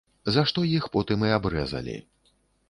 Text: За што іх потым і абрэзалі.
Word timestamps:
За 0.35 0.43
што 0.51 0.63
іх 0.77 0.87
потым 0.95 1.27
і 1.27 1.35
абрэзалі. 1.37 1.99